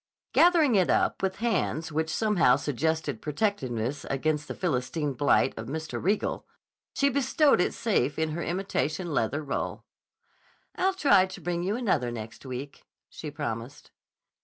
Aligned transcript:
Gathering 0.33 0.73
it 0.73 0.89
up 0.89 1.21
with 1.21 1.35
hands 1.35 1.91
which 1.91 2.09
somehow 2.09 2.55
suggested 2.55 3.21
protectiveness 3.21 4.03
against 4.05 4.47
the 4.47 4.55
Philistine 4.55 5.13
blight 5.13 5.53
of 5.55 5.67
Mr. 5.67 6.03
Riegel, 6.03 6.43
she 6.95 7.07
bestowed 7.07 7.61
it 7.61 7.71
safe 7.71 8.17
in 8.17 8.31
her 8.31 8.41
imitation 8.41 9.13
leather 9.13 9.43
roll. 9.43 9.83
"I'll 10.75 10.95
try 10.95 11.27
to 11.27 11.39
bring 11.41 11.61
you 11.61 11.75
another 11.75 12.09
next 12.09 12.47
week," 12.47 12.87
she 13.09 13.29
promised. 13.29 13.91